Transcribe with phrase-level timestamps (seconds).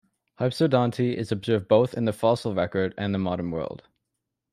[0.39, 3.83] Hypsodonty is observed both in the fossil record and the modern world.